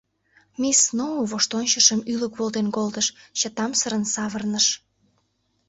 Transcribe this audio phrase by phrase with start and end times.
[0.61, 3.07] Мисс Сноу воштончышым ӱлык волтен колтыш,
[3.39, 4.67] чытамсырын савырныш: